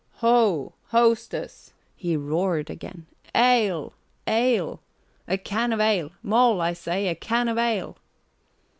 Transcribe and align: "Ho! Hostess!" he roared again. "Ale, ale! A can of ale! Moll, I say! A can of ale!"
"Ho! 0.15 0.73
Hostess!" 0.87 1.73
he 1.95 2.17
roared 2.17 2.71
again. 2.71 3.05
"Ale, 3.35 3.93
ale! 4.25 4.81
A 5.27 5.37
can 5.37 5.71
of 5.71 5.79
ale! 5.79 6.09
Moll, 6.23 6.59
I 6.59 6.73
say! 6.73 7.07
A 7.07 7.13
can 7.13 7.47
of 7.47 7.59
ale!" 7.59 7.97